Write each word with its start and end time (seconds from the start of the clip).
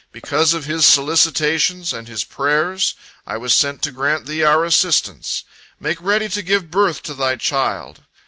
Because 0.11 0.55
of 0.55 0.65
his 0.65 0.87
solicitations 0.87 1.93
and 1.93 2.07
his 2.07 2.23
prayers 2.23 2.95
I 3.27 3.37
was 3.37 3.53
sent 3.53 3.83
to 3.83 3.91
grant 3.91 4.25
thee 4.25 4.41
our 4.43 4.65
assistance. 4.65 5.43
Make 5.79 6.01
ready 6.01 6.27
to 6.27 6.41
give 6.41 6.71
birth 6.71 7.03
to 7.03 7.13
thy 7.13 7.35
child!" 7.35 8.01